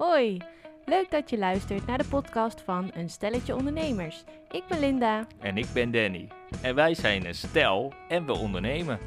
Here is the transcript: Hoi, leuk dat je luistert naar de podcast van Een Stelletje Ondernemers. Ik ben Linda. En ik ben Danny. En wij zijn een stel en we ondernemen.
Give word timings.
Hoi, 0.00 0.36
leuk 0.84 1.10
dat 1.10 1.30
je 1.30 1.38
luistert 1.38 1.86
naar 1.86 1.98
de 1.98 2.08
podcast 2.08 2.60
van 2.60 2.90
Een 2.94 3.10
Stelletje 3.10 3.54
Ondernemers. 3.54 4.24
Ik 4.50 4.62
ben 4.68 4.80
Linda. 4.80 5.26
En 5.38 5.56
ik 5.56 5.66
ben 5.74 5.90
Danny. 5.90 6.28
En 6.62 6.74
wij 6.74 6.94
zijn 6.94 7.26
een 7.26 7.34
stel 7.34 7.92
en 8.08 8.26
we 8.26 8.32
ondernemen. 8.32 8.98